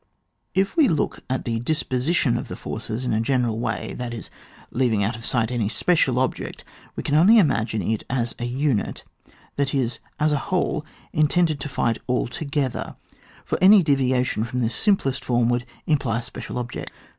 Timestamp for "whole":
10.49-10.83